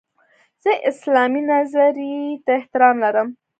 [0.63, 2.13] زه اسلامي نظرې
[2.45, 3.27] ته احترام لرم.